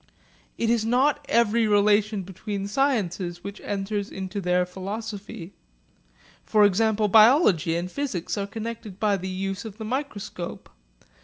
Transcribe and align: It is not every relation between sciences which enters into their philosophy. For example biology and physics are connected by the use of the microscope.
It 0.57 0.71
is 0.71 0.83
not 0.83 1.23
every 1.29 1.67
relation 1.67 2.23
between 2.23 2.67
sciences 2.67 3.43
which 3.43 3.61
enters 3.63 4.09
into 4.09 4.41
their 4.41 4.65
philosophy. 4.65 5.53
For 6.43 6.65
example 6.65 7.07
biology 7.07 7.75
and 7.75 7.85
physics 7.91 8.35
are 8.35 8.47
connected 8.47 8.99
by 8.99 9.17
the 9.17 9.29
use 9.29 9.63
of 9.63 9.77
the 9.77 9.85
microscope. 9.85 10.71